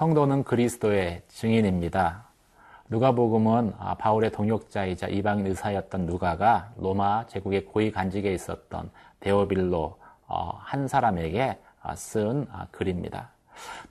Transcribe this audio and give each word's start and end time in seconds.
성도는 0.00 0.44
그리스도의 0.44 1.20
증인입니다. 1.28 2.24
누가복음은 2.88 3.74
아, 3.78 3.94
바울의 3.96 4.32
동역자이자 4.32 5.08
이방인 5.08 5.46
의사였던 5.46 6.06
누가가 6.06 6.72
로마 6.78 7.26
제국의 7.26 7.66
고위 7.66 7.92
간직에 7.92 8.32
있었던 8.32 8.90
데오빌로 9.20 9.98
어, 10.26 10.58
한 10.58 10.88
사람에게 10.88 11.58
아, 11.82 11.94
쓴 11.96 12.46
아, 12.50 12.66
글입니다. 12.70 13.28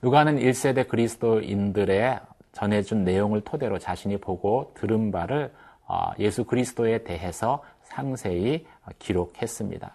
누가는 0.02 0.40
1세대 0.40 0.88
그리스도인들의 0.88 2.18
전해준 2.50 3.04
내용을 3.04 3.42
토대로 3.42 3.78
자신이 3.78 4.16
보고 4.16 4.72
들은 4.74 5.12
바를 5.12 5.52
어, 5.86 6.10
예수 6.18 6.42
그리스도에 6.42 7.04
대해서 7.04 7.62
상세히 7.82 8.66
기록했습니다. 8.98 9.94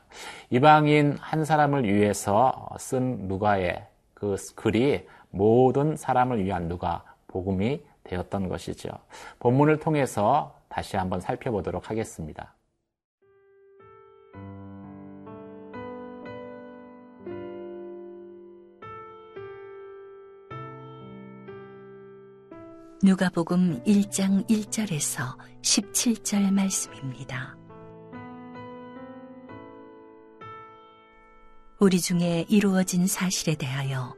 이방인 0.51 1.17
한 1.19 1.43
사람을 1.43 1.83
위해서 1.93 2.69
쓴 2.77 3.27
누가의 3.27 3.85
그 4.13 4.37
글이 4.55 5.05
모든 5.35 5.97
사람을 5.97 6.45
위한 6.45 6.69
누가 6.69 7.03
복음이 7.27 7.83
되었던 8.03 8.47
것이죠. 8.47 8.89
본문을 9.39 9.79
통해서 9.79 10.55
다시 10.69 10.95
한번 10.95 11.19
살펴보도록 11.19 11.89
하겠습니다. 11.89 12.55
누가복음 23.03 23.83
1장 23.83 24.47
1절에서 24.49 25.37
17절 25.61 26.51
말씀입니다. 26.51 27.55
우리 31.79 31.99
중에 31.99 32.45
이루어진 32.47 33.05
사실에 33.05 33.55
대하여 33.55 34.15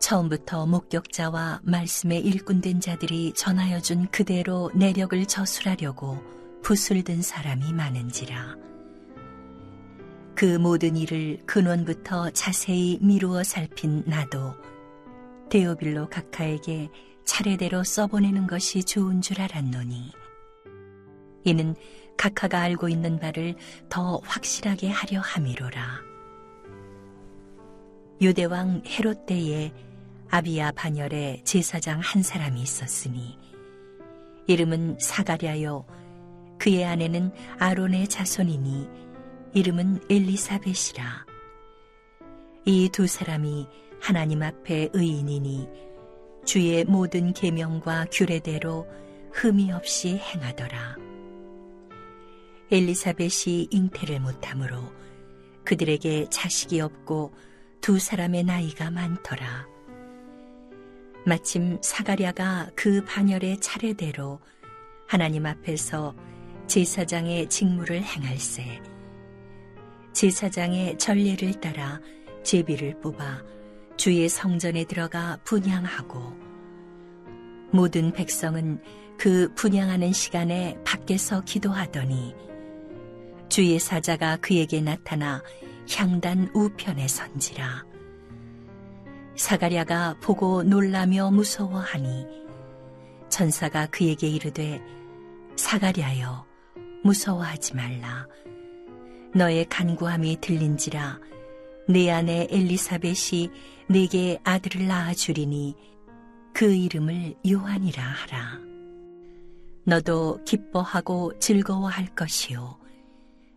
처음부터 0.00 0.66
목격자와 0.66 1.60
말씀에 1.64 2.18
일꾼된 2.18 2.80
자들이 2.80 3.32
전하여 3.34 3.80
준 3.80 4.06
그대로 4.08 4.70
내력을 4.74 5.24
저술하려고 5.26 6.18
붓을 6.62 7.02
든 7.04 7.22
사람이 7.22 7.72
많은지라. 7.72 8.56
그 10.34 10.56
모든 10.56 10.96
일을 10.96 11.40
근원부터 11.46 12.30
자세히 12.30 12.98
미루어 13.02 13.42
살핀 13.42 14.04
나도 14.06 14.54
데오빌로 15.50 16.08
각하에게 16.08 16.88
차례대로 17.24 17.82
써보내는 17.82 18.46
것이 18.46 18.84
좋은 18.84 19.20
줄 19.20 19.40
알았노니 19.40 20.12
이는 21.44 21.74
각하가 22.16 22.60
알고 22.60 22.88
있는 22.88 23.18
바를 23.18 23.56
더 23.88 24.20
확실하게 24.24 24.90
하려 24.90 25.20
함이로라. 25.20 26.02
유대왕 28.20 28.82
헤롯 28.86 29.26
때에 29.26 29.72
아비야 30.30 30.72
반열에 30.72 31.40
제사장 31.44 32.00
한 32.00 32.22
사람이 32.22 32.60
있었으니 32.60 33.38
이름은 34.46 34.98
사가랴요. 35.00 35.86
그의 36.58 36.84
아내는 36.84 37.32
아론의 37.58 38.08
자손이니 38.08 38.88
이름은 39.54 40.00
엘리사벳이라. 40.10 41.26
이 42.66 42.90
두 42.92 43.06
사람이 43.06 43.66
하나님 44.00 44.42
앞에 44.42 44.90
의인이니 44.92 45.68
주의 46.44 46.84
모든 46.84 47.32
계명과 47.32 48.06
규례대로 48.12 48.86
흠이 49.32 49.72
없이 49.72 50.18
행하더라. 50.18 50.96
엘리사벳이 52.70 53.68
잉태를 53.70 54.20
못하므로 54.20 54.92
그들에게 55.64 56.26
자식이 56.28 56.80
없고 56.80 57.32
두 57.80 57.98
사람의 57.98 58.44
나이가 58.44 58.90
많더라. 58.90 59.77
마침 61.26 61.78
사가랴가 61.82 62.70
그 62.74 63.04
반열의 63.04 63.60
차례대로 63.60 64.40
하나님 65.06 65.46
앞에서 65.46 66.14
제사장의 66.66 67.48
직무를 67.48 68.02
행할세. 68.02 68.80
제사장의 70.12 70.98
전례를 70.98 71.60
따라 71.60 72.00
제비를 72.42 73.00
뽑아 73.00 73.42
주의 73.96 74.28
성전에 74.28 74.84
들어가 74.84 75.38
분양하고 75.44 76.36
모든 77.72 78.12
백성은 78.12 78.82
그 79.18 79.52
분양하는 79.54 80.12
시간에 80.12 80.78
밖에서 80.84 81.42
기도하더니 81.42 82.34
주의 83.48 83.78
사자가 83.78 84.36
그에게 84.36 84.80
나타나 84.80 85.42
향단 85.90 86.50
우편에 86.54 87.08
선지라. 87.08 87.87
사가랴가 89.38 90.16
보고 90.20 90.64
놀라며 90.64 91.30
무서워하니 91.30 92.26
천사가 93.28 93.86
그에게 93.86 94.26
이르되 94.26 94.82
사가랴여 95.54 96.44
무서워하지 97.04 97.76
말라. 97.76 98.26
너의 99.32 99.64
간구함이 99.66 100.38
들린지라 100.40 101.20
내 101.88 102.10
아내 102.10 102.48
엘리사벳이 102.50 103.50
내게 103.88 104.40
아들을 104.42 104.88
낳아 104.88 105.14
주리니 105.14 105.76
그 106.52 106.74
이름을 106.74 107.36
요한이라 107.48 108.02
하라. 108.02 108.58
너도 109.84 110.42
기뻐하고 110.44 111.38
즐거워할 111.38 112.06
것이요. 112.16 112.76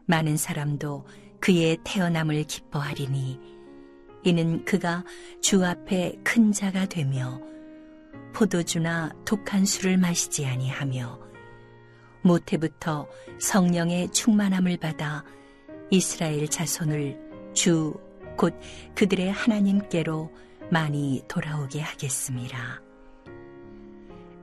많은 0.06 0.38
사람도 0.38 1.08
그의 1.40 1.80
태어남을 1.84 2.44
기뻐하리니 2.44 3.61
이는 4.24 4.64
그가 4.66 5.04
주 5.42 5.66
앞에 5.66 6.20
큰 6.24 6.52
자가 6.52 6.86
되며 6.86 7.42
포도주나 8.34 9.12
독한 9.26 9.66
술을 9.66 9.98
마시지 9.98 10.46
아니하며 10.46 11.20
모태부터 12.24 13.08
성령의 13.40 14.12
충만함을 14.12 14.78
받아 14.78 15.24
이스라엘 15.90 16.48
자손을 16.48 17.52
주 17.54 18.12
곧 18.42 18.60
그들의 18.96 19.32
하나님께로 19.32 20.32
많이 20.72 21.22
돌아오게 21.28 21.82
하겠습니다. 21.82 22.82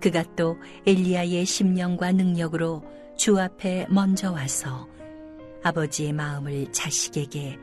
그가 0.00 0.22
또 0.36 0.56
엘리야의 0.86 1.44
심령과 1.44 2.12
능력으로 2.12 2.84
주 3.16 3.40
앞에 3.40 3.86
먼저 3.90 4.30
와서 4.30 4.88
아버지의 5.64 6.12
마음을 6.12 6.70
자식에게 6.70 7.58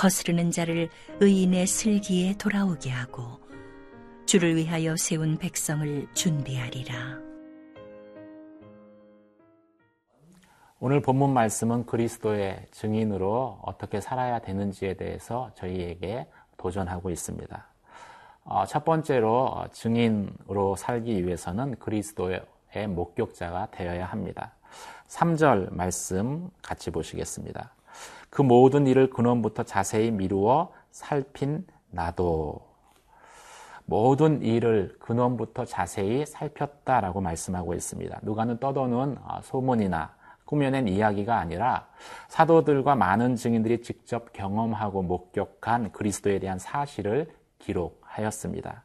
거스르는 0.00 0.50
자를 0.50 0.88
의인의 1.20 1.66
슬기에 1.66 2.32
돌아오게 2.38 2.88
하고 2.88 3.38
주를 4.24 4.56
위하여 4.56 4.96
세운 4.96 5.36
백성을 5.36 6.08
준비하리라. 6.14 7.18
오늘 10.78 11.02
본문 11.02 11.34
말씀은 11.34 11.84
그리스도의 11.84 12.64
증인으로 12.70 13.58
어떻게 13.60 14.00
살아야 14.00 14.38
되는지에 14.38 14.94
대해서 14.94 15.50
저희에게 15.56 16.30
도전하고 16.56 17.10
있습니다. 17.10 17.66
어, 18.44 18.64
첫 18.64 18.86
번째로 18.86 19.66
증인으로 19.70 20.76
살기 20.76 21.26
위해서는 21.26 21.78
그리스도의 21.78 22.40
목격자가 22.88 23.68
되어야 23.70 24.06
합니다. 24.06 24.54
3절 25.08 25.74
말씀 25.74 26.48
같이 26.62 26.90
보시겠습니다. 26.90 27.74
그 28.30 28.42
모든 28.42 28.86
일을 28.86 29.10
근원부터 29.10 29.64
자세히 29.64 30.10
미루어 30.10 30.72
살핀 30.90 31.66
나도 31.90 32.70
모든 33.84 34.40
일을 34.42 34.96
근원부터 35.00 35.64
자세히 35.64 36.24
살폈다라고 36.24 37.20
말씀하고 37.20 37.74
있습니다. 37.74 38.20
누가는 38.22 38.58
떠도는 38.58 39.16
아, 39.26 39.40
소문이나 39.42 40.14
꾸며낸 40.44 40.86
이야기가 40.86 41.38
아니라 41.38 41.88
사도들과 42.28 42.94
많은 42.94 43.34
증인들이 43.34 43.82
직접 43.82 44.32
경험하고 44.32 45.02
목격한 45.02 45.90
그리스도에 45.90 46.38
대한 46.38 46.58
사실을 46.58 47.30
기록하였습니다. 47.58 48.84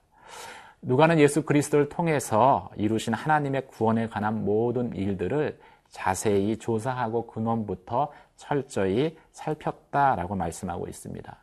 누가는 0.82 1.20
예수 1.20 1.44
그리스도를 1.44 1.90
통해서 1.90 2.70
이루신 2.76 3.14
하나님의 3.14 3.68
구원에 3.68 4.08
관한 4.08 4.44
모든 4.46 4.94
일들을 4.96 5.60
자세히 5.90 6.58
조사하고 6.58 7.28
근원부터 7.28 8.12
철저히 8.36 9.18
살폈다라고 9.32 10.36
말씀하고 10.36 10.88
있습니다. 10.88 11.38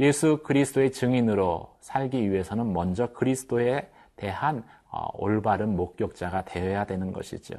예수 0.00 0.38
그리스도의 0.42 0.92
증인으로 0.92 1.74
살기 1.80 2.30
위해서는 2.30 2.72
먼저 2.72 3.12
그리스도에 3.12 3.90
대한 4.16 4.64
어, 4.90 5.08
올바른 5.14 5.76
목격자가 5.76 6.44
되어야 6.44 6.84
되는 6.84 7.12
것이죠. 7.12 7.54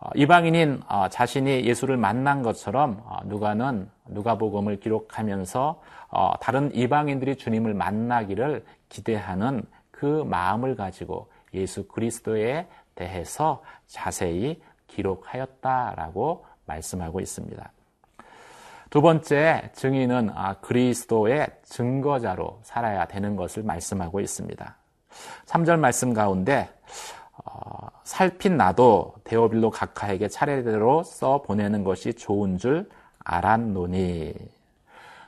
어, 0.00 0.10
이방인인 0.14 0.82
어, 0.88 1.08
자신이 1.08 1.64
예수를 1.64 1.96
만난 1.96 2.42
것처럼 2.42 3.02
누가는 3.26 3.88
누가복음을 4.08 4.80
기록하면서 4.80 5.82
다른 6.40 6.74
이방인들이 6.74 7.36
주님을 7.36 7.74
만나기를 7.74 8.64
기대하는 8.88 9.64
그 9.90 10.24
마음을 10.24 10.76
가지고 10.76 11.28
예수 11.54 11.88
그리스도에 11.88 12.68
대해서 12.94 13.62
자세히 13.86 14.60
기록하였다라고 14.86 16.46
말씀하고 16.66 17.20
있습니다. 17.20 17.70
두 18.90 19.02
번째 19.02 19.70
증인은 19.74 20.30
아, 20.34 20.54
그리스도의 20.60 21.48
증거자로 21.64 22.60
살아야 22.62 23.06
되는 23.06 23.34
것을 23.34 23.64
말씀하고 23.64 24.20
있습니다. 24.20 24.76
3절 25.46 25.78
말씀 25.78 26.14
가운데 26.14 26.68
어, 27.44 27.88
살핀 28.04 28.56
나도 28.56 29.14
데오빌로 29.24 29.70
각하에게 29.70 30.28
차례대로 30.28 31.02
써 31.02 31.42
보내는 31.42 31.82
것이 31.82 32.14
좋은 32.14 32.58
줄 32.58 32.88
알았노니 33.24 34.34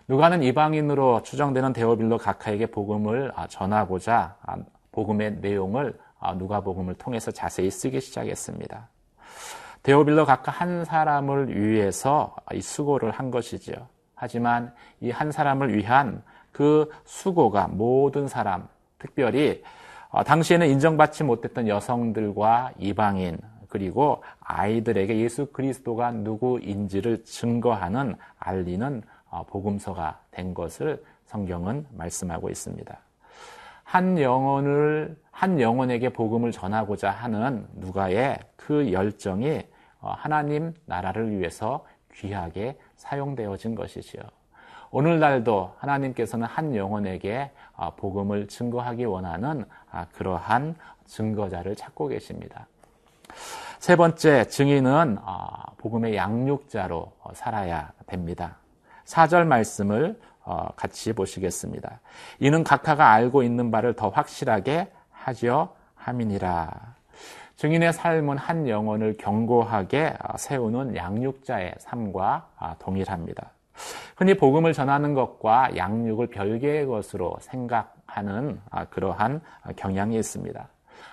누가는 0.08 0.42
이방인으로 0.44 1.22
추정되는 1.22 1.72
데오빌로 1.72 2.18
각하에게 2.18 2.66
복음을 2.66 3.32
아, 3.34 3.48
전하고자 3.48 4.36
아, 4.42 4.56
복음의 4.92 5.38
내용을 5.40 5.98
아, 6.20 6.34
누가복음을 6.34 6.94
통해서 6.94 7.30
자세히 7.30 7.70
쓰기 7.70 8.00
시작했습니다. 8.00 8.88
데오빌로 9.86 10.26
각하 10.26 10.50
한 10.50 10.84
사람을 10.84 11.56
위해서 11.56 12.34
이 12.52 12.60
수고를 12.60 13.12
한 13.12 13.30
것이지요. 13.30 13.76
하지만 14.16 14.74
이 15.00 15.10
한 15.10 15.30
사람을 15.30 15.76
위한 15.76 16.24
그 16.50 16.90
수고가 17.04 17.68
모든 17.68 18.26
사람, 18.26 18.66
특별히 18.98 19.62
어, 20.08 20.24
당시에는 20.24 20.66
인정받지 20.70 21.22
못했던 21.22 21.68
여성들과 21.68 22.72
이방인 22.80 23.38
그리고 23.68 24.24
아이들에게 24.40 25.18
예수 25.18 25.46
그리스도가 25.52 26.10
누구인지를 26.10 27.22
증거하는 27.22 28.16
알리는 28.40 29.02
어, 29.30 29.44
복음서가 29.44 30.18
된 30.32 30.52
것을 30.52 31.00
성경은 31.26 31.86
말씀하고 31.92 32.50
있습니다. 32.50 32.98
한 33.84 34.18
영혼을 34.18 35.16
한 35.30 35.60
영혼에게 35.60 36.08
복음을 36.08 36.50
전하고자 36.50 37.08
하는 37.08 37.68
누가의 37.74 38.40
그 38.56 38.90
열정이 38.90 39.60
어, 39.60 39.75
하나님 40.12 40.74
나라를 40.86 41.30
위해서 41.30 41.84
귀하게 42.14 42.78
사용되어진 42.96 43.74
것이지요. 43.74 44.22
오늘날도 44.90 45.74
하나님께서는 45.78 46.46
한 46.46 46.74
영혼에게 46.74 47.50
아, 47.76 47.90
복음을 47.90 48.48
증거하기 48.48 49.04
원하는 49.04 49.64
아, 49.90 50.06
그러한 50.12 50.76
증거자를 51.06 51.76
찾고 51.76 52.08
계십니다. 52.08 52.66
세 53.78 53.96
번째 53.96 54.48
증인은 54.48 55.18
아, 55.22 55.64
복음의 55.78 56.16
양육자로 56.16 57.12
어, 57.20 57.30
살아야 57.34 57.92
됩니다. 58.06 58.56
4절 59.04 59.46
말씀을 59.46 60.18
어, 60.44 60.68
같이 60.76 61.12
보시겠습니다. 61.12 62.00
이는 62.38 62.64
각하가 62.64 63.12
알고 63.12 63.42
있는 63.42 63.70
바를 63.70 63.94
더 63.94 64.08
확실하게 64.08 64.90
하죠 65.10 65.74
함이니라. 65.96 66.95
증인의 67.56 67.94
삶은 67.94 68.36
한 68.36 68.68
영혼을 68.68 69.14
견고하게 69.16 70.14
세우는 70.36 70.94
양육자의 70.94 71.74
삶과 71.78 72.48
동일합니다. 72.78 73.50
흔히 74.16 74.34
복음을 74.34 74.72
전하는 74.72 75.14
것과 75.14 75.76
양육을 75.76 76.28
별개의 76.28 76.86
것으로 76.86 77.36
생각하는 77.40 78.60
아, 78.70 78.84
그러한 78.84 79.40
경향이 79.76 80.16
있습니다. 80.16 80.68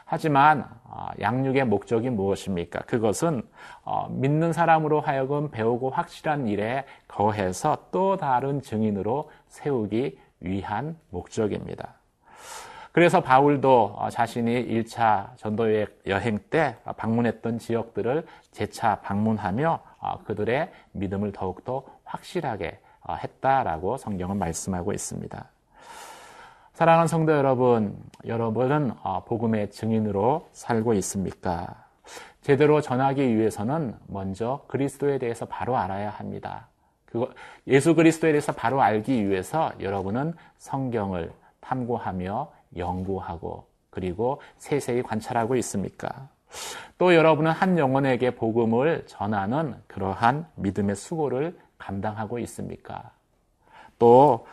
하지만 0.06 0.66
아, 0.90 1.12
양육의 1.20 1.66
목적이 1.66 2.10
무엇입니까? 2.10 2.82
그것은 2.82 3.42
어, 3.84 4.08
믿는 4.10 4.52
사람으로 4.54 5.00
하여금 5.00 5.50
배우고 5.50 5.92
확실한 5.92 6.48
일에 6.48 6.86
거해서 7.08 7.78
또 7.92 8.18
다른 8.18 8.62
증인으로 8.62 9.30
세우기 9.48 10.18
위한 10.42 10.98
목적입니다. 11.10 11.96
그래서 12.94 13.22
바울도 13.22 13.96
어, 13.98 14.10
자신이 14.12 14.68
1차 14.68 15.36
전도 15.38 15.66
여행 16.06 16.38
때 16.52 16.78
방문했던 16.96 17.58
지역들을 17.58 18.24
재차 18.52 19.02
방문하며 19.02 19.80
어, 20.00 20.20
그들의 20.24 20.72
믿음을 20.92 21.32
더욱더 21.32 21.84
확실하게 22.06 22.80
어, 23.02 23.16
했다라고 23.16 23.98
성경은 23.98 24.38
말씀하고 24.38 24.94
있습니다. 24.94 25.44
사랑하는 26.74 27.08
성도 27.08 27.32
여러분, 27.32 27.98
여러분은 28.28 28.92
어, 29.02 29.24
복음의 29.26 29.72
증인으로 29.72 30.48
살고 30.52 30.94
있습니까? 30.94 31.86
제대로 32.42 32.80
전하기 32.80 33.36
위해서는 33.36 33.96
먼저 34.06 34.66
그리스도에 34.68 35.18
대해서 35.18 35.48
바로 35.48 35.78
알아야 35.78 36.12
합니다. 36.12 36.68
그거 37.06 37.30
예수 37.66 37.96
그리스도에 37.96 38.34
대해서 38.34 38.52
바로 38.52 38.84
알기 38.84 39.28
위해서 39.28 39.72
여러분은 39.80 40.36
성경을 40.58 41.32
탐구하며 41.60 42.52
연구하고 42.78 43.66
그리고 43.90 44.42
세세히 44.58 45.04
관찰하고 45.04 45.56
있습니까? 45.58 46.30
또 46.98 47.16
여러분은 47.16 47.52
한 47.52 47.78
영혼에게 47.78 48.32
복음을 48.32 49.06
전하는 49.08 49.76
그러한 49.88 50.48
믿음의 50.56 50.96
수고를 50.96 51.58
감당하고 51.78 52.40
있습니까? 52.40 53.12
또 54.00 54.48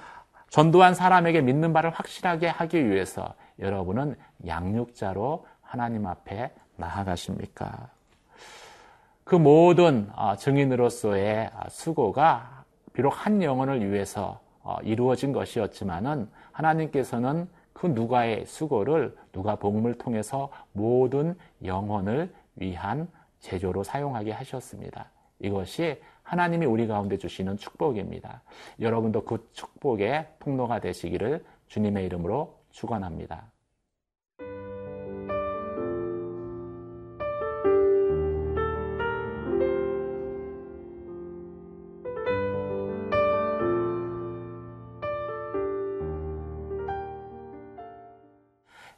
전도한 0.48 0.94
사람에게 0.94 1.42
믿는 1.42 1.72
바를 1.72 1.90
확실하게 1.90 2.48
하기 2.48 2.88
위해서 2.90 3.34
여러분은 3.58 4.16
양육자로 4.46 5.46
하나님 5.62 6.06
앞에 6.06 6.52
나아가십니까? 6.76 7.88
그 9.24 9.36
모든 9.36 10.10
어, 10.16 10.34
증인으로서의 10.34 11.50
수고가 11.68 12.64
비록 12.92 13.10
한 13.10 13.42
영혼을 13.42 13.88
위해서 13.92 14.40
어, 14.62 14.76
이루어진 14.82 15.32
것이었지만은 15.32 16.28
하나님께서는 16.50 17.48
그 17.80 17.86
누가의 17.86 18.44
수고를 18.44 19.16
누가 19.32 19.56
복음을 19.56 19.94
통해서 19.94 20.50
모든 20.72 21.34
영혼을 21.64 22.30
위한 22.56 23.08
제조로 23.38 23.84
사용하게 23.84 24.32
하셨습니다. 24.32 25.10
이것이 25.38 25.98
하나님이 26.22 26.66
우리 26.66 26.86
가운데 26.86 27.16
주시는 27.16 27.56
축복입니다. 27.56 28.42
여러분도 28.80 29.24
그 29.24 29.48
축복의 29.54 30.28
통로가 30.40 30.80
되시기를 30.80 31.42
주님의 31.68 32.04
이름으로 32.04 32.54
축원합니다. 32.70 33.50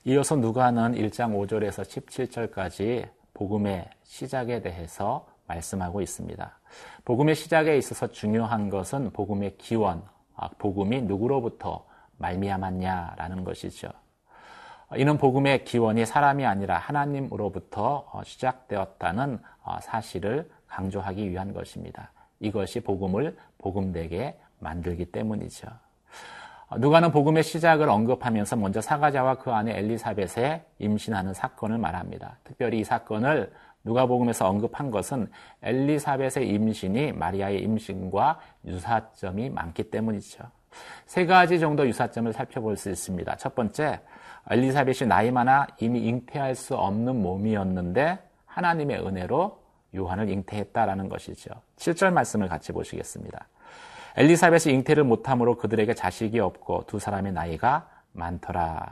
이어서 0.05 0.35
누가는 0.35 0.95
1장 0.95 1.33
5절에서 1.33 1.85
17절까지 1.85 3.09
복음의 3.35 3.89
시작에 4.03 4.61
대해서 4.61 5.29
말씀하고 5.47 6.01
있습니다. 6.01 6.59
복음의 7.05 7.37
시작에 7.37 7.77
있어서 7.79 8.09
중요한 8.09 8.69
것은 8.69 9.13
복음의 9.13 9.59
기원, 9.59 10.03
아, 10.35 10.49
복음이 10.59 11.03
누구로부터 11.03 11.87
말미암았냐라는 12.19 13.45
것이죠. 13.45 13.91
이는 14.97 15.19
복음의 15.19 15.65
기원이 15.65 16.05
사람이 16.05 16.45
아니라 16.47 16.79
하나님으로부터 16.79 18.09
어, 18.13 18.25
시작되었다는 18.25 19.39
어, 19.63 19.79
사실을 19.81 20.51
강조하기 20.67 21.31
위한 21.31 21.53
것입니다. 21.53 22.11
이것이 22.41 22.81
복음을 22.81 23.37
복음되게 23.59 24.37
만들기 24.59 25.13
때문이죠. 25.13 25.69
어, 26.73 26.79
누가는 26.79 27.13
복음의 27.13 27.43
시작을 27.43 27.91
언급하면서 27.91 28.57
먼저 28.57 28.81
사가자와 28.81 29.35
그 29.37 29.51
아내 29.53 29.77
엘리사벳의 29.77 30.63
임신하는 30.79 31.35
사건을 31.35 31.77
말합니다. 31.77 32.39
특별히 32.45 32.79
이 32.81 32.85
사건을 32.85 33.53
누가복음에서 33.85 34.49
언급한 34.49 34.91
것은 34.91 35.29
엘리사벳의 35.63 36.49
임신이 36.49 37.13
마리아의 37.13 37.63
임신과 37.63 38.41
유사점이 38.65 39.51
많기 39.51 39.85
때문이죠. 39.85 40.45
세 41.05 41.27
가지 41.27 41.61
정도 41.61 41.87
유사점을 41.87 42.33
살펴볼 42.33 42.79
수 42.79 42.89
있습니다. 42.89 43.37
첫 43.37 43.55
번째, 43.55 44.01
엘리사벳이 44.49 45.07
나이 45.07 45.31
많아 45.31 45.67
이미 45.79 46.07
잉태할 46.07 46.55
수 46.55 46.75
없는 46.75 47.21
몸이었는데 47.21 48.19
하나님의 48.47 49.07
은혜로 49.07 49.61
요한을 49.95 50.31
잉태했다라는 50.31 51.11
것이죠. 51.11 51.51
7절 51.77 52.13
말씀을 52.15 52.49
같이 52.49 52.73
보시겠습니다. 52.73 53.47
엘리사벳이 54.17 54.75
잉태를 54.75 55.05
못함으로 55.05 55.57
그들에게 55.57 55.95
자식이 55.95 56.39
없고 56.39 56.85
두 56.87 56.99
사람의 56.99 57.33
나이가 57.33 57.89
많더라. 58.13 58.87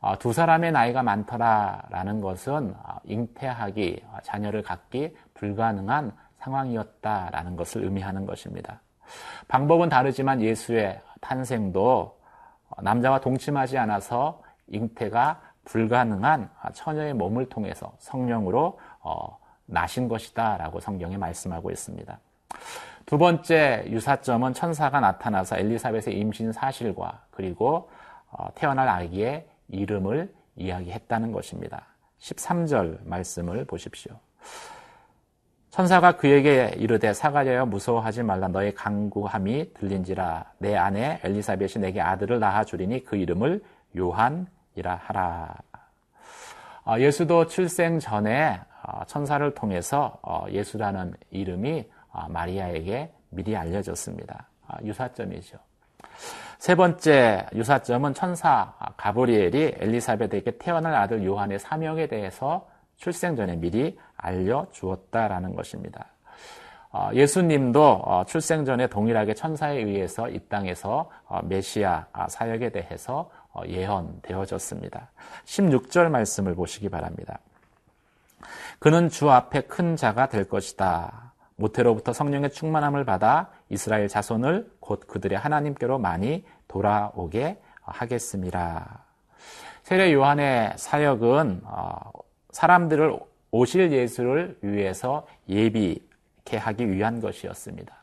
어, 0.00 0.18
두 0.18 0.32
사람의 0.32 0.72
나이가 0.72 1.02
많더라라는 1.02 2.20
것은 2.20 2.74
어, 2.76 2.96
잉태하기, 3.04 4.02
어, 4.08 4.18
자녀를 4.22 4.62
갖기 4.62 5.16
불가능한 5.34 6.12
상황이었다라는 6.40 7.56
것을 7.56 7.84
의미하는 7.84 8.26
것입니다. 8.26 8.80
방법은 9.48 9.88
다르지만 9.88 10.42
예수의 10.42 11.00
탄생도 11.20 12.18
남자와 12.82 13.20
동침하지 13.20 13.78
않아서 13.78 14.42
잉태가 14.68 15.40
불가능한 15.64 16.50
처녀의 16.74 17.14
몸을 17.14 17.48
통해서 17.48 17.92
성령으로 17.98 18.78
나신 19.66 20.08
것이다라고 20.08 20.80
성경에 20.80 21.16
말씀하고 21.16 21.70
있습니다. 21.70 22.18
두 23.06 23.18
번째 23.18 23.84
유사점은 23.88 24.54
천사가 24.54 25.00
나타나서 25.00 25.58
엘리사벳의 25.58 26.18
임신 26.18 26.52
사실과 26.52 27.22
그리고 27.30 27.90
태어날 28.54 28.88
아기의 28.88 29.46
이름을 29.68 30.32
이야기했다는 30.56 31.32
것입니다. 31.32 31.86
13절 32.18 33.06
말씀을 33.06 33.64
보십시오. 33.66 34.18
천사가 35.70 36.16
그에게 36.16 36.72
이르되 36.76 37.12
사가랴여 37.12 37.66
무서워하지 37.66 38.22
말라 38.22 38.46
너의 38.46 38.74
강구함이 38.74 39.74
들린지라 39.74 40.52
내 40.58 40.76
아내 40.76 41.20
엘리사벳이 41.24 41.80
내게 41.80 42.00
아들을 42.00 42.38
낳아 42.38 42.64
주리니 42.64 43.04
그 43.04 43.16
이름을 43.16 43.60
요한이라 43.96 44.46
이라 44.76 45.00
하라. 45.02 45.54
어, 46.86 46.98
예수도 46.98 47.46
출생 47.46 47.98
전에 47.98 48.60
어, 48.82 49.04
천사를 49.06 49.54
통해서 49.54 50.18
어, 50.22 50.46
예수라는 50.50 51.14
이름이 51.30 51.86
마리아에게 52.28 53.12
미리 53.30 53.56
알려졌습니다. 53.56 54.48
유사점이죠. 54.82 55.58
세 56.58 56.74
번째 56.74 57.46
유사점은 57.54 58.14
천사 58.14 58.74
가브리엘이 58.96 59.74
엘리사벳에게 59.78 60.58
태어날 60.58 60.94
아들 60.94 61.24
요한의 61.24 61.58
사명에 61.58 62.06
대해서 62.06 62.68
출생 62.96 63.36
전에 63.36 63.56
미리 63.56 63.98
알려주었다라는 64.16 65.54
것입니다. 65.54 66.06
예수님도 67.12 68.24
출생 68.28 68.64
전에 68.64 68.86
동일하게 68.86 69.34
천사에 69.34 69.78
의해서 69.78 70.28
이 70.28 70.38
땅에서 70.48 71.10
메시아 71.42 72.06
사역에 72.28 72.70
대해서 72.70 73.30
어, 73.54 73.62
예언되어졌습니다. 73.66 75.10
16절 75.44 76.08
말씀을 76.08 76.54
보시기 76.56 76.88
바랍니다. 76.88 77.38
그는 78.80 79.08
주 79.08 79.30
앞에 79.30 79.62
큰 79.62 79.94
자가 79.96 80.28
될 80.28 80.48
것이다. 80.48 81.23
모태로부터 81.56 82.12
성령의 82.12 82.50
충만함을 82.50 83.04
받아 83.04 83.50
이스라엘 83.68 84.08
자손을 84.08 84.70
곧 84.80 85.06
그들의 85.06 85.38
하나님께로 85.38 85.98
많이 85.98 86.44
돌아오게 86.68 87.60
하겠습니다. 87.82 89.04
세례 89.82 90.12
요한의 90.12 90.72
사역은 90.76 91.60
어, 91.64 92.10
사람들을 92.50 93.18
오실 93.50 93.92
예수를 93.92 94.58
위해서 94.62 95.26
예비케 95.48 96.56
하기 96.56 96.90
위한 96.90 97.20
것이었습니다. 97.20 97.94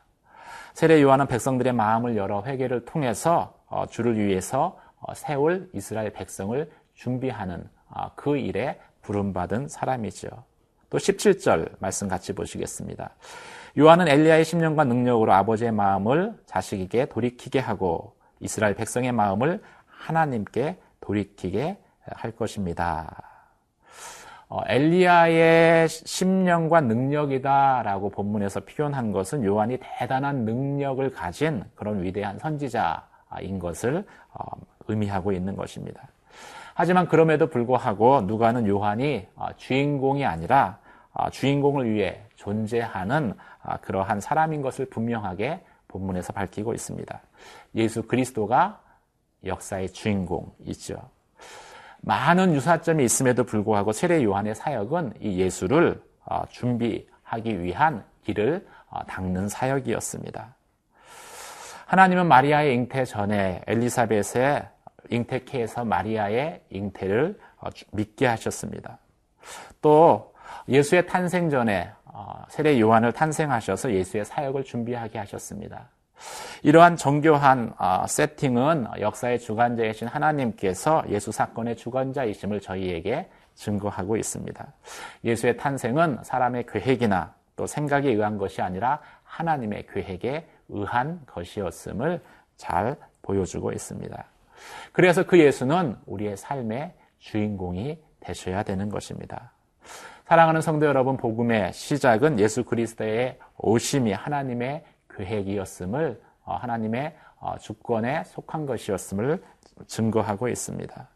세례 0.74 1.02
요한은 1.02 1.26
백성들의 1.26 1.72
마음을 1.72 2.16
열어 2.16 2.42
회개를 2.44 2.84
통해서 2.84 3.54
어, 3.66 3.86
주를 3.86 4.16
위해서 4.16 4.78
어, 5.00 5.12
세울 5.14 5.68
이스라엘 5.74 6.12
백성을 6.12 6.70
준비하는 6.94 7.68
어, 7.90 8.12
그 8.14 8.36
일에 8.36 8.80
부름받은 9.02 9.68
사람이죠. 9.68 10.28
또 10.92 10.98
17절 10.98 11.70
말씀 11.78 12.06
같이 12.06 12.34
보시겠습니다. 12.34 13.14
요한은 13.78 14.08
엘리야의 14.08 14.44
심령과 14.44 14.84
능력으로 14.84 15.32
아버지의 15.32 15.72
마음을 15.72 16.34
자식에게 16.44 17.06
돌이키게 17.06 17.60
하고 17.60 18.14
이스라엘 18.40 18.74
백성의 18.74 19.10
마음을 19.12 19.62
하나님께 19.86 20.76
돌이키게 21.00 21.78
할 22.02 22.32
것입니다. 22.32 23.22
어, 24.50 24.60
엘리야의 24.66 25.88
심령과 25.88 26.82
능력이다라고 26.82 28.10
본문에서 28.10 28.60
표현한 28.66 29.12
것은 29.12 29.44
요한이 29.44 29.78
대단한 29.80 30.44
능력을 30.44 31.08
가진 31.10 31.64
그런 31.74 32.02
위대한 32.02 32.38
선지자인 32.38 33.58
것을 33.58 34.04
의미하고 34.88 35.32
있는 35.32 35.56
것입니다. 35.56 36.06
하지만 36.74 37.08
그럼에도 37.08 37.46
불구하고 37.46 38.22
누가는 38.22 38.66
요한이 38.66 39.26
어, 39.36 39.48
주인공이 39.56 40.26
아니라 40.26 40.76
어, 40.76 40.81
주인공을 41.30 41.92
위해 41.92 42.22
존재하는 42.36 43.34
어, 43.62 43.76
그러한 43.82 44.20
사람인 44.20 44.62
것을 44.62 44.86
분명하게 44.86 45.64
본문에서 45.88 46.32
밝히고 46.32 46.74
있습니다. 46.74 47.20
예수 47.74 48.02
그리스도가 48.02 48.80
역사의 49.44 49.92
주인공이죠. 49.92 50.96
많은 52.00 52.54
유사점이 52.54 53.04
있음에도 53.04 53.44
불구하고 53.44 53.92
세례 53.92 54.22
요한의 54.24 54.54
사역은 54.54 55.14
이 55.20 55.38
예수를 55.38 56.02
준비하기 56.48 57.62
위한 57.62 58.04
길을 58.24 58.66
닦는 59.06 59.48
사역이었습니다. 59.48 60.54
하나님은 61.86 62.26
마리아의 62.26 62.74
잉태 62.74 63.04
전에 63.04 63.62
엘리사벳의 63.66 64.66
잉태케 65.10 65.60
해서 65.60 65.84
마리아의 65.84 66.62
잉태를 66.70 67.38
어, 67.58 67.68
믿게 67.92 68.26
하셨습니다. 68.26 68.98
또 69.82 70.31
예수의 70.68 71.06
탄생 71.06 71.50
전에 71.50 71.90
어, 72.04 72.44
세례 72.48 72.78
요한을 72.80 73.12
탄생하셔서 73.12 73.92
예수의 73.92 74.24
사역을 74.24 74.64
준비하게 74.64 75.18
하셨습니다. 75.18 75.88
이러한 76.62 76.96
정교한 76.96 77.74
어, 77.78 78.06
세팅은 78.06 78.86
역사의 79.00 79.40
주관자이신 79.40 80.08
하나님께서 80.08 81.04
예수 81.08 81.32
사건의 81.32 81.76
주관자이심을 81.76 82.60
저희에게 82.60 83.28
증거하고 83.54 84.16
있습니다. 84.16 84.72
예수의 85.24 85.56
탄생은 85.56 86.18
사람의 86.22 86.66
계획이나 86.66 87.34
또 87.56 87.66
생각에 87.66 88.08
의한 88.08 88.38
것이 88.38 88.62
아니라 88.62 89.00
하나님의 89.24 89.86
계획에 89.92 90.46
의한 90.68 91.20
것이었음을 91.26 92.20
잘 92.56 92.96
보여주고 93.22 93.72
있습니다. 93.72 94.24
그래서 94.92 95.24
그 95.24 95.38
예수는 95.38 95.96
우리의 96.06 96.36
삶의 96.36 96.94
주인공이 97.18 97.98
되셔야 98.20 98.62
되는 98.62 98.88
것입니다. 98.88 99.52
사랑하는 100.24 100.60
성도 100.60 100.86
여러분, 100.86 101.16
복음의 101.16 101.72
시작은 101.72 102.38
예수 102.38 102.64
그리스도의 102.64 103.38
오심이 103.58 104.12
하나님의 104.12 104.84
계획이었음을 105.10 106.22
어, 106.44 106.54
하나님의 106.54 107.16
어, 107.40 107.58
주권에 107.58 108.22
속한 108.24 108.64
것이었음을 108.66 109.42
증거하고 109.88 110.48
있습니다. 110.48 111.08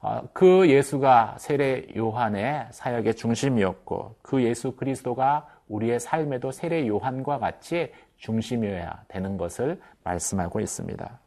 어, 0.00 0.22
그 0.34 0.68
예수가 0.68 1.36
세례 1.38 1.86
요한의 1.96 2.68
사역의 2.70 3.16
중심이었고 3.16 4.16
그 4.20 4.42
예수 4.44 4.72
그리스도가 4.72 5.48
우리의 5.66 5.98
삶에도 5.98 6.52
세례 6.52 6.86
요한과 6.86 7.38
같이 7.38 7.92
중심이어야 8.18 9.04
되는 9.08 9.38
것을 9.38 9.80
말씀하고 10.04 10.60
있습니다. 10.60 11.18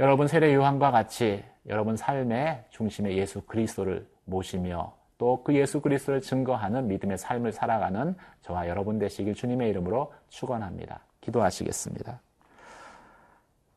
여러분 0.00 0.26
세례 0.26 0.52
요한과 0.52 0.90
같이 0.90 1.44
여러분 1.68 1.96
삶의 1.96 2.64
중심에 2.70 3.14
예수 3.16 3.40
그리스도를 3.42 4.06
모시며 4.24 4.97
또 5.18 5.42
그 5.44 5.54
예수 5.54 5.80
그리스도를 5.80 6.20
증거하는 6.20 6.88
믿음의 6.88 7.18
삶을 7.18 7.52
살아가는 7.52 8.14
저와 8.42 8.68
여러분 8.68 8.98
되시길 8.98 9.34
주님의 9.34 9.68
이름으로 9.70 10.12
축원합니다. 10.28 11.00
기도하시겠습니다. 11.20 12.20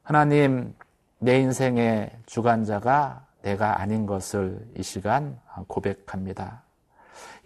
하나님 0.04 0.74
내 1.20 1.40
인생의 1.40 2.12
주관자가 2.26 3.26
내가 3.42 3.82
아닌 3.82 4.06
것을 4.06 4.66
이 4.78 4.84
시간 4.84 5.40
고백합니다. 5.68 6.64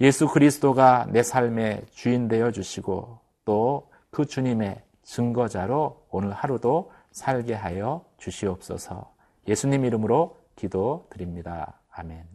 예수 0.02 0.28
그리스도가 0.28 1.08
내 1.10 1.24
삶의 1.24 1.86
주인 1.92 2.28
되어 2.28 2.52
주시고 2.52 3.20
또 3.46 3.96
그 4.16 4.26
주님의 4.26 4.82
증거자로 5.04 6.06
오늘 6.10 6.32
하루도 6.32 6.90
살게 7.12 7.54
하여 7.54 8.06
주시옵소서. 8.18 9.14
예수님 9.46 9.84
이름으로 9.84 10.38
기도 10.56 11.06
드립니다. 11.10 11.82
아멘. 11.92 12.35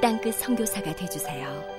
땅끝 0.00 0.34
성교사가 0.36 0.94
되주세요 0.94 1.77